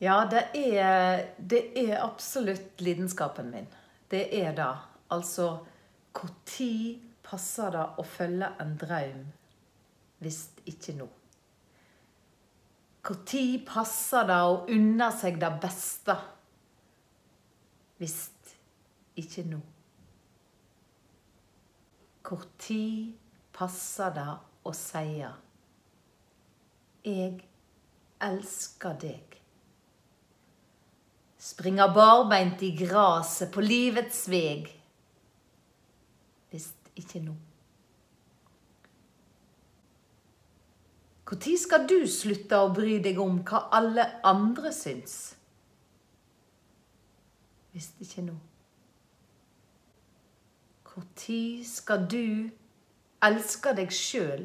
Ja, 0.00 0.28
det 0.30 0.44
er, 0.54 1.24
det 1.38 1.62
er 1.76 2.04
absolutt 2.04 2.80
lidenskapen 2.80 3.50
min. 3.50 3.66
Det 4.10 4.28
er 4.40 4.52
det. 4.54 4.74
Altså, 5.10 5.58
når 6.14 6.98
passer 7.22 7.72
det 7.74 7.84
å 7.98 8.04
følge 8.06 8.50
en 8.62 8.76
drøm 8.78 9.24
hvis 10.22 10.38
ikke 10.66 10.94
nå? 10.98 11.08
Når 13.08 13.64
passer 13.66 14.26
det 14.28 14.38
å 14.44 14.56
unne 14.74 15.08
seg 15.16 15.38
det 15.40 15.50
beste 15.62 16.16
hvis 17.98 18.18
ikke 19.18 19.44
nå? 19.50 19.60
Når 22.28 22.84
passer 23.56 24.10
det 24.14 24.28
å 24.62 24.72
si 24.76 25.24
'Jeg 27.04 27.40
elsker 28.20 28.98
deg'? 29.00 29.37
Springa 31.48 31.88
barbeint 31.94 32.62
i 32.62 32.74
graset 32.76 33.48
på 33.54 33.62
livets 33.64 34.26
veg. 34.28 34.66
Visst 36.52 36.90
ikke 36.98 37.22
nå. 37.24 37.36
Når 41.28 41.56
skal 41.60 41.86
du 41.88 41.96
slutte 42.08 42.58
å 42.60 42.68
bry 42.76 42.98
deg 43.04 43.20
om 43.20 43.40
hva 43.48 43.62
alle 43.78 44.04
andre 44.28 44.72
syns? 44.76 45.16
Visst 47.72 47.96
ikke 48.04 48.26
nå. 48.28 48.36
Når 50.98 51.64
skal 51.68 52.04
du 52.12 52.24
elske 53.24 53.74
deg 53.80 53.92
sjøl 53.94 54.44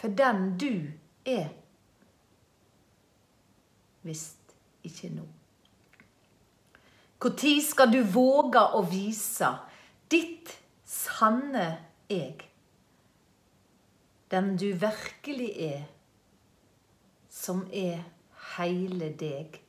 for 0.00 0.16
den 0.22 0.52
du 0.60 0.72
er? 1.28 1.52
Visst 4.08 4.56
ikke 4.86 5.12
nå. 5.12 5.28
Når 7.22 7.60
skal 7.62 7.92
du 7.92 8.00
våge 8.02 8.60
å 8.74 8.80
vise 8.90 9.46
ditt 10.10 10.50
sanne 10.88 11.66
jeg? 12.10 12.48
Den 14.32 14.56
du 14.58 14.72
virkelig 14.74 15.50
er, 15.62 15.84
som 17.30 17.62
er 17.70 18.00
heile 18.56 19.12
deg. 19.20 19.60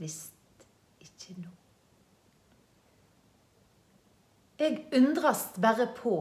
Visst 0.00 0.66
ikke 1.04 1.36
nå. 1.38 1.52
Jeg 4.60 4.80
undres 4.96 5.44
bare 5.60 5.86
på 5.96 6.16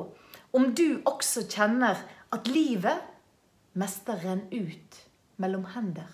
om 0.56 0.70
du 0.76 1.02
også 1.10 1.48
kjenner 1.50 1.98
at 2.32 2.48
livet 2.48 3.02
mester 3.74 4.20
renner 4.22 4.70
ut 4.70 5.02
mellom 5.42 5.66
hender. 5.74 6.12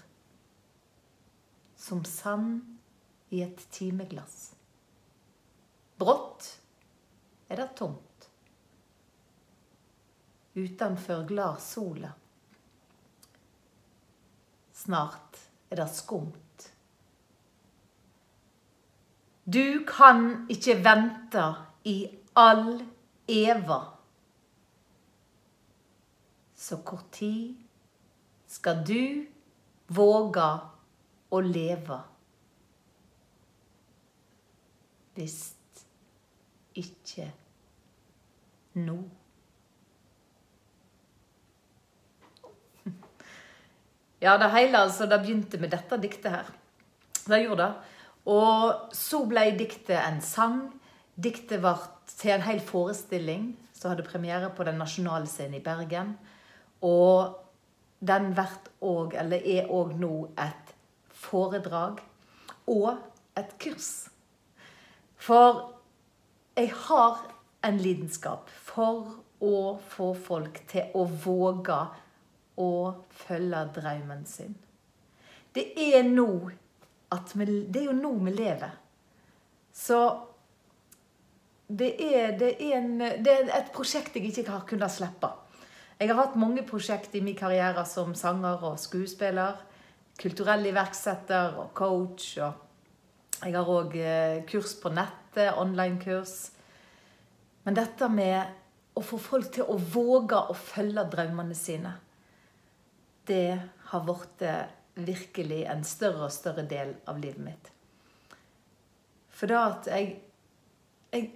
Som 1.75 2.05
sand 2.07 2.74
i 3.29 3.41
et 3.41 3.65
timeglass. 3.71 4.55
Brått 5.97 6.49
er 7.47 7.61
det 7.61 7.69
tomt. 7.77 8.29
Utenfor 10.55 11.25
glar 11.27 11.57
sola. 11.59 12.11
Snart 14.73 15.39
er 15.69 15.81
det 15.81 15.89
skumt. 15.95 16.71
Du 19.43 19.85
kan 19.87 20.47
ikke 20.49 20.79
vente 20.83 21.43
i 21.85 21.99
all 22.33 22.79
eva. 23.27 23.81
Så 26.55 26.77
kort 26.77 27.11
tid 27.11 27.55
skal 28.47 28.81
du 28.87 29.25
våge 29.87 30.49
å 31.29 31.41
leve? 31.45 31.99
Visst 35.15 35.85
ikke 36.75 37.29
nå. 38.79 38.97
Ja, 44.25 44.37
det 44.41 44.47
hele 44.55 44.79
altså, 44.79 45.05
det 45.05 45.19
begynte 45.21 45.59
med 45.61 45.69
dette 45.75 45.97
diktet 46.01 46.31
her. 46.31 46.47
Det 47.27 47.41
gjorde 47.43 47.65
det. 47.65 47.73
Og 48.25 48.95
så 48.95 49.21
ble 49.29 49.43
diktet 49.59 49.99
en 49.99 50.21
sang. 50.23 50.61
Diktet 51.15 51.61
ble 51.61 51.75
til 52.09 52.33
en 52.33 52.45
hel 52.47 52.61
forestilling 52.63 53.51
som 53.75 53.91
hadde 53.91 54.07
premiere 54.07 54.49
på 54.55 54.65
Den 54.65 54.79
nasjonale 54.81 55.29
scenen 55.29 55.59
i 55.59 55.63
Bergen. 55.63 56.15
Og 56.81 57.35
den 57.99 58.33
også, 58.37 58.71
er 58.81 59.69
òg 59.69 59.93
nå 59.99 60.27
et 60.37 60.75
foredrag 61.13 62.01
og 62.67 62.97
et 63.37 63.55
kurs. 63.61 64.09
For 65.25 65.61
jeg 66.55 66.69
har 66.85 67.23
en 67.65 67.77
lidenskap 67.81 68.49
for 68.67 69.07
å 69.41 69.77
få 69.89 70.11
folk 70.13 70.59
til 70.69 70.93
å 70.93 71.05
våge 71.25 71.79
å 72.61 72.71
følge 73.25 73.63
drømmen 73.75 74.23
sin. 74.29 74.53
Det 75.55 75.71
er 75.79 76.03
vi, 76.05 77.45
Det 77.71 77.81
er 77.81 77.85
jo 77.85 77.97
nå 77.97 78.11
vi 78.25 78.31
lever. 78.35 78.71
Så 79.73 79.99
det 81.67 81.95
er, 81.99 82.37
det, 82.37 82.51
er 82.61 82.77
en, 82.77 82.99
det 82.99 83.31
er, 83.31 83.49
et 83.57 83.71
prosjekt 83.73 84.15
jeg 84.15 84.29
ikke 84.29 84.51
har 84.51 84.67
kunnet 84.69 84.93
slippe. 84.93 85.31
Jeg 85.99 86.11
har 86.11 86.19
hatt 86.19 86.35
mange 86.37 86.63
prosjekt 86.67 87.15
i 87.15 87.23
min 87.23 87.37
karriere 87.39 87.85
som 87.87 88.13
sanger 88.15 88.61
og 88.67 88.77
skuespiller. 88.79 89.57
Kulturell 90.19 90.67
iverksetter 90.69 91.57
og 91.63 91.73
coach. 91.73 92.37
og 92.37 92.64
jeg 93.41 93.55
har 93.55 93.69
òg 93.69 93.95
eh, 93.99 94.43
kurs 94.49 94.75
på 94.79 94.91
nettet, 94.95 95.55
online-kurs. 95.59 96.35
Men 97.65 97.77
dette 97.77 98.09
med 98.11 98.95
å 98.95 99.03
få 99.03 99.19
folk 99.19 99.51
til 99.57 99.67
å 99.67 99.77
våge 99.77 100.39
å 100.39 100.55
følge 100.55 101.03
drømmene 101.11 101.57
sine, 101.57 101.95
det 103.27 103.57
har 103.91 104.05
blitt 104.05 104.45
eh, 104.45 104.65
virkelig 104.95 105.63
en 105.67 105.83
større 105.83 106.29
og 106.29 106.33
større 106.33 106.63
del 106.69 106.93
av 107.09 107.19
livet 107.19 107.43
mitt. 107.43 107.71
For 109.35 109.51
da 109.51 109.65
at 109.73 109.89
jeg, 109.91 110.13
jeg 111.11 111.31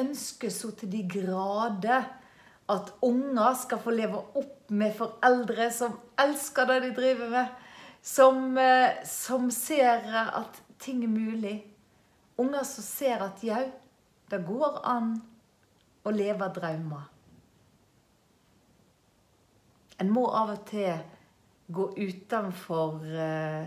ønsker 0.00 0.50
så 0.50 0.72
til 0.74 0.90
de 0.90 1.04
grader 1.06 2.08
at 2.72 2.94
unger 3.04 3.54
skal 3.60 3.82
få 3.84 3.92
leve 3.94 4.22
opp 4.40 4.72
med 4.72 4.94
foreldre 4.96 5.68
som 5.74 5.98
elsker 6.18 6.66
det 6.70 6.80
de 6.86 6.92
driver 6.96 7.30
med. 7.30 7.60
Som, 8.04 8.58
eh, 8.58 9.04
som 9.08 9.50
ser 9.52 10.02
at 10.12 10.63
ting 10.78 11.04
er 11.04 11.12
mulig. 11.12 11.56
Unger 12.38 12.64
som 12.66 12.84
ser 12.84 13.22
at 13.22 13.42
jau, 13.44 13.64
det 14.30 14.40
går 14.46 14.80
an 14.88 15.14
å 16.04 16.12
leve 16.14 16.48
drømmer. 16.56 17.10
En 20.02 20.10
må 20.10 20.24
av 20.34 20.56
og 20.56 20.64
til 20.68 21.04
gå 21.74 21.84
utenfor 21.96 23.04
uh, 23.06 23.66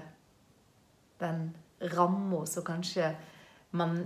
den 1.21 1.47
ramma 1.93 2.43
som 2.45 2.65
kanskje 2.67 3.13
man 3.77 4.01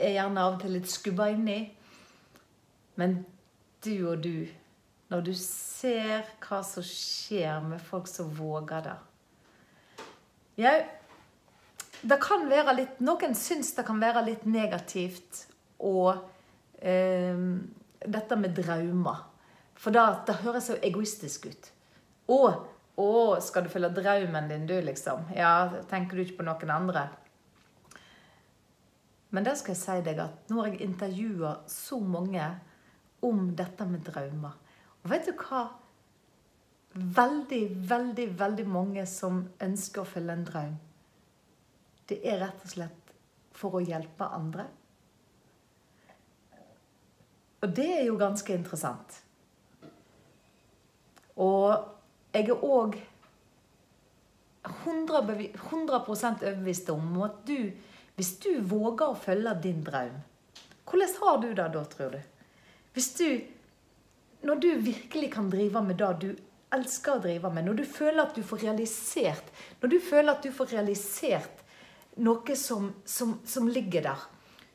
er 0.00 0.16
gjerne 0.16 0.46
av 0.46 0.56
og 0.56 0.62
til 0.62 0.74
litt 0.78 0.88
skubba 0.90 1.28
inn 1.34 1.46
i. 1.50 1.60
Men 3.00 3.20
du 3.84 3.92
og 4.10 4.24
du, 4.24 4.48
når 5.12 5.28
du 5.28 5.32
ser 5.36 6.26
hva 6.42 6.62
som 6.66 6.84
skjer 6.86 7.60
med 7.64 7.80
folk 7.84 8.08
som 8.10 8.32
våger 8.36 8.84
det 8.84 8.98
Jau, 10.60 10.80
litt 12.02 13.00
Noen 13.04 13.34
syns 13.36 13.74
det 13.76 13.84
kan 13.86 14.00
være 14.00 14.24
litt 14.24 14.46
negativt 14.48 15.46
og 15.84 16.16
eh, 16.80 17.36
dette 18.00 18.36
med 18.36 18.56
drømmer. 18.56 19.26
For 19.80 19.92
da, 19.92 20.22
det 20.26 20.40
høres 20.42 20.68
så 20.68 20.76
egoistisk 20.84 21.46
ut. 21.48 21.70
Å, 22.30 22.40
å, 23.00 23.10
skal 23.40 23.64
du 23.64 23.72
følge 23.72 23.92
drømmen 23.96 24.48
din, 24.48 24.66
du, 24.68 24.76
liksom? 24.84 25.30
Ja, 25.36 25.70
tenker 25.88 26.16
du 26.16 26.24
ikke 26.24 26.40
på 26.42 26.48
noen 26.48 26.72
andre? 26.74 27.06
Men 29.30 29.46
det 29.46 29.56
skal 29.60 29.76
jeg 29.76 29.82
si 29.84 29.98
deg 30.10 30.20
at 30.24 30.50
nå 30.50 30.60
har 30.60 30.72
jeg 30.72 30.84
intervjua 30.88 31.60
så 31.70 32.00
mange 32.02 32.44
om 33.24 33.50
dette 33.56 33.86
med 33.86 34.04
drømmer. 34.08 34.56
Og 35.04 35.12
vet 35.12 35.28
du 35.28 35.32
hva? 35.38 35.68
Veldig, 36.90 37.64
veldig, 37.88 38.28
veldig 38.36 38.66
mange 38.68 39.04
som 39.06 39.44
ønsker 39.62 40.02
å 40.02 40.08
følge 40.08 40.34
en 40.34 40.48
drøm 40.48 40.78
det 42.10 42.20
er 42.26 42.40
rett 42.42 42.64
og 42.66 42.74
slett 42.74 43.14
for 43.56 43.78
å 43.78 43.84
hjelpe 43.84 44.26
andre. 44.26 44.66
Og 47.60 47.74
det 47.76 47.88
er 47.98 48.04
jo 48.08 48.16
ganske 48.20 48.54
interessant. 48.56 49.20
Og 51.40 51.72
jeg 52.34 52.48
er 52.48 52.64
òg 52.64 52.96
100, 54.70 55.22
100 55.70 56.00
overbevist 56.12 56.90
om 56.92 57.22
at 57.24 57.40
du, 57.48 57.70
hvis 58.16 58.34
du 58.44 58.50
våger 58.60 59.06
å 59.08 59.16
følge 59.16 59.54
din 59.64 59.80
drøm 59.86 60.18
Hvordan 60.90 61.14
har 61.22 61.38
du 61.40 61.48
det 61.54 61.68
da, 61.72 61.84
tror 61.88 62.12
du? 62.12 62.20
Hvis 62.92 63.14
du 63.16 63.40
Når 64.42 64.60
du 64.60 64.68
virkelig 64.84 65.32
kan 65.32 65.50
drive 65.50 65.82
med 65.84 65.96
det 66.00 66.12
du 66.20 66.28
elsker 66.72 67.16
å 67.16 67.22
drive 67.24 67.50
med, 67.50 67.64
når 67.66 67.80
du 67.80 67.84
føler 67.84 68.22
at 68.24 68.36
du 68.36 68.42
får 68.44 68.66
realisert 68.66 69.48
Når 69.80 69.94
du 69.94 69.98
føler 70.00 70.32
at 70.34 70.44
du 70.44 70.52
får 70.52 70.74
realisert 70.76 71.64
noe 72.16 72.56
som, 72.56 72.92
som, 73.04 73.38
som 73.44 73.68
ligger 73.68 74.02
der, 74.02 74.26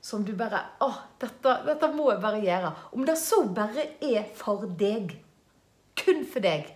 som 0.01 0.23
du 0.25 0.33
bare 0.37 0.61
Å, 0.79 0.91
dette, 1.19 1.57
dette 1.65 1.89
må 1.93 2.11
jeg 2.11 2.21
bare 2.23 2.41
gjøre. 2.43 2.71
Om 2.95 3.05
det 3.07 3.17
så 3.19 3.41
bare 3.49 3.87
er 4.05 4.27
for 4.37 4.67
deg, 4.79 5.15
kun 5.97 6.25
for 6.29 6.45
deg, 6.45 6.69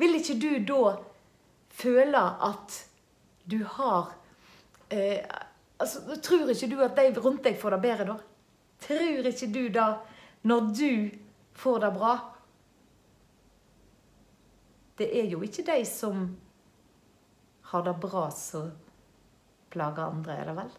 vil 0.00 0.18
ikke 0.18 0.38
du 0.40 0.50
da 0.66 0.96
føle 1.72 2.22
at 2.48 2.78
du 3.44 3.62
har 3.76 4.12
eh, 4.88 5.22
altså, 5.78 6.16
Tror 6.22 6.50
ikke 6.52 6.68
du 6.70 6.76
at 6.84 6.98
de 6.98 7.20
rundt 7.20 7.44
deg 7.46 7.58
får 7.60 7.76
det 7.76 7.80
bedre 7.84 8.08
da? 8.12 8.18
Tror 8.82 9.28
ikke 9.30 9.50
du 9.54 9.62
da, 9.74 9.86
når 10.48 10.70
du 10.74 10.92
får 11.58 11.82
det 11.84 11.90
bra 11.94 12.12
Det 14.98 15.08
er 15.20 15.28
jo 15.30 15.42
ikke 15.42 15.64
de 15.66 15.82
som 15.88 16.24
har 17.72 17.84
det 17.86 17.94
bra, 18.02 18.26
som 18.30 18.70
plager 19.72 20.04
andre, 20.04 20.36
er 20.36 20.50
det 20.50 20.56
vel? 20.58 20.74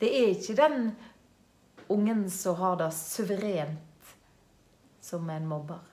Det 0.00 0.10
er 0.12 0.32
ikke 0.32 0.56
den 0.58 0.88
ungen 1.92 2.24
som 2.32 2.56
har 2.60 2.78
det 2.80 2.90
suverent, 2.96 4.14
som 5.00 5.28
en 5.30 5.46
mobber. 5.46 5.84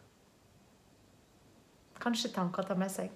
Kanskje 2.01 2.33
tanker 2.35 2.65
tar 2.67 2.79
med 2.79 2.91
seg. 2.91 3.11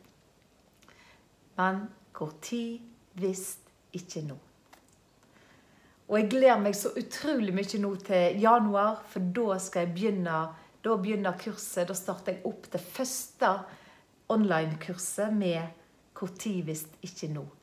Men 1.57 1.87
hvor 2.15 2.35
tid 2.41 2.85
visst 3.17 3.65
ikke 3.97 4.23
nå. 4.27 4.37
Og 6.07 6.15
jeg 6.21 6.29
gleder 6.31 6.61
meg 6.61 6.77
så 6.77 6.93
utrolig 6.95 7.51
mye 7.51 7.81
nå 7.83 7.89
til 8.07 8.39
januar, 8.39 9.01
for 9.11 9.33
da 9.35 9.57
skal 9.59 9.87
jeg 9.87 9.95
begynne 9.97 10.37
da 10.85 10.95
begynner 10.95 11.35
kurset. 11.41 11.87
Da 11.89 11.95
starter 11.97 12.37
jeg 12.37 12.45
opp 12.47 12.69
det 12.71 12.81
første 12.81 13.49
online-kurset 14.31 15.33
med 15.33 15.73
'Når 16.17 16.65
visst 16.65 16.93
ikke 17.01 17.27
nå'. 17.27 17.56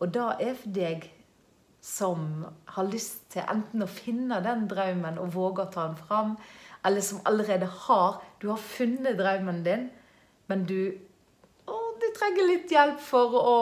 Og 0.00 0.12
da 0.14 0.34
er 0.40 0.54
for 0.58 0.74
deg 0.76 1.08
som 1.86 2.44
har 2.74 2.88
lyst 2.90 3.28
til 3.32 3.46
enten 3.46 3.84
å 3.84 3.90
finne 3.90 4.40
den 4.44 4.66
drømmen 4.70 5.20
og 5.22 5.34
våge 5.36 5.64
å 5.64 5.72
ta 5.72 5.86
den 5.88 6.00
fram, 6.00 6.36
eller 6.86 7.02
som 7.02 7.22
allerede 7.24 7.66
har 7.86 8.22
Du 8.40 8.48
har 8.50 8.60
funnet 8.60 9.18
drømmen 9.18 9.62
din, 9.64 9.88
men 10.46 10.64
du 10.68 10.98
du 12.00 12.06
trenger 12.16 12.48
litt 12.48 12.72
hjelp 12.72 13.00
for 13.02 13.36
å, 13.40 13.58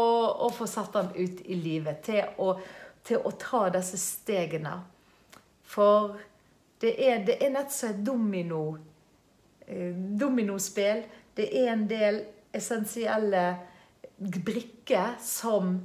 å 0.46 0.50
få 0.54 0.66
satt 0.68 0.94
den 0.96 1.10
ut 1.14 1.42
i 1.46 1.58
livet. 1.58 2.02
Til 2.06 2.40
å, 2.42 2.54
til 3.06 3.22
å 3.22 3.32
ta 3.40 3.68
disse 3.74 3.98
stegene. 4.00 4.76
For 5.74 6.16
det 6.82 6.94
er, 6.98 7.22
det 7.26 7.38
er 7.42 7.54
nett 7.54 7.72
som 7.72 7.92
et 7.92 8.02
domino, 8.04 8.62
eh, 9.66 9.94
dominospill. 9.94 11.04
Det 11.34 11.48
er 11.62 11.72
en 11.72 11.86
del 11.90 12.22
essensielle 12.54 13.46
brikker 14.18 15.16
som 15.22 15.76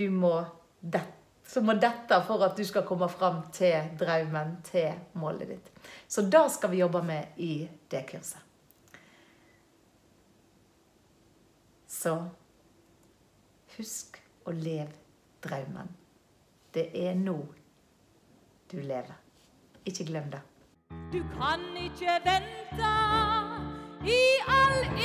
du 0.00 0.08
må 0.10 0.34
dette 0.80 1.20
som 1.50 1.66
må 1.66 1.74
dette 1.82 2.14
for 2.28 2.44
at 2.46 2.54
du 2.54 2.62
skal 2.66 2.84
komme 2.86 3.08
fram 3.10 3.40
til 3.54 3.88
drømmen, 3.98 4.52
til 4.62 4.92
målet 5.18 5.48
ditt. 5.50 5.70
Så 6.06 6.22
det 6.22 6.44
skal 6.54 6.70
vi 6.70 6.78
jobbe 6.78 7.02
med 7.02 7.40
i 7.42 7.66
det 7.90 8.04
kurset. 8.06 8.38
Så 11.90 12.14
husk 13.74 14.20
å 14.46 14.54
leve 14.54 14.94
drømmen. 15.42 15.90
Det 16.70 16.86
er 17.02 17.18
nå 17.18 17.36
du 18.70 18.78
lever. 18.78 19.18
Ikke 19.82 20.06
glem 20.06 20.30
det. 20.30 20.44
Du 21.10 21.18
kan 21.34 21.66
ikke 21.82 22.20
vente 22.30 22.94
i 24.06 24.22
all 24.46 24.82
evig. 24.86 24.99